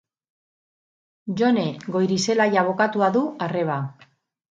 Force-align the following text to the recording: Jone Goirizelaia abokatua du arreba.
Jone 1.41 1.65
Goirizelaia 1.97 2.61
abokatua 2.63 3.11
du 3.19 3.23
arreba. 3.49 3.77